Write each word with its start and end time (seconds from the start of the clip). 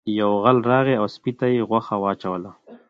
یو 0.19 0.31
غل 0.43 0.57
راغی 0.71 0.95
او 1.01 1.05
سپي 1.15 1.31
ته 1.39 1.45
یې 1.53 1.61
غوښه 1.69 1.95
واچوله. 1.99 2.51